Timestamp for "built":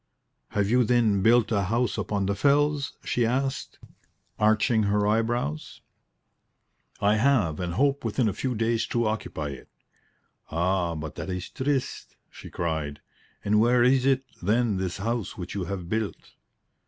1.21-1.51, 15.87-16.31